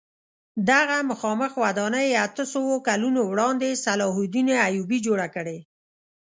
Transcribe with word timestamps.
دغه 0.69 0.97
مخامخ 1.11 1.51
ودانۍ 1.63 2.07
اتو 2.25 2.43
سوو 2.53 2.75
کلونو 2.87 3.21
وړاندې 3.31 3.69
صلاح 3.85 4.13
الدین 4.23 4.47
ایوبي 4.67 4.99
جوړه 5.07 5.27
کړې. 5.35 5.57